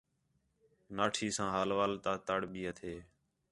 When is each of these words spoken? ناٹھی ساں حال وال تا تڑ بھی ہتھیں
ناٹھی 0.95 1.27
ساں 1.35 1.49
حال 1.53 1.69
وال 1.77 1.93
تا 2.03 2.13
تڑ 2.27 2.39
بھی 2.51 2.61
ہتھیں 2.69 2.99